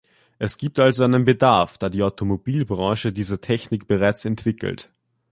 Es 0.39 0.57
gibt 0.57 0.79
also 0.79 1.03
einen 1.03 1.25
Bedarf, 1.25 1.77
da 1.77 1.87
die 1.87 2.01
Automobilbranche 2.01 3.13
diese 3.13 3.39
Technik 3.39 3.87
bereits 3.87 4.25
entwickelt. 4.25 4.91